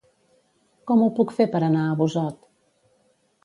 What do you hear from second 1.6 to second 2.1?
anar a